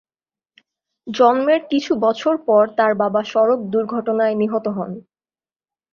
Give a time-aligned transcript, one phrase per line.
[1.07, 4.91] জন্মের কিছু বছর পর তার বাবা সড়ক দুর্ঘটনায় নিহত হন।